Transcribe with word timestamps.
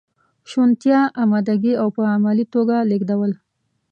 شونتیا، 0.49 1.01
امادګي 1.23 1.73
او 1.81 1.87
په 1.95 2.01
عملي 2.13 2.45
توګه 2.53 2.75
لیږدول. 2.89 3.31